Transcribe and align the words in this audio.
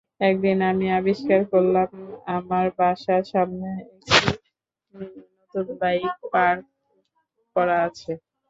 একদিন 0.21 0.57
আমি 0.71 0.85
আবিষ্কার 0.99 1.41
করলাম, 1.51 1.89
আমার 2.35 2.65
বাসার 2.77 3.23
সামনে 3.31 3.69
একটি 3.83 4.17
নতুন 4.93 5.65
বাইক 5.81 6.15
পার্ক 6.33 6.63
করা 7.55 7.77
আছে। 7.87 8.11